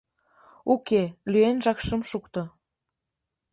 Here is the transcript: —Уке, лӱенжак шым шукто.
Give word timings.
—Уке, 0.73 1.03
лӱенжак 1.31 1.79
шым 1.85 2.01
шукто. 2.09 2.43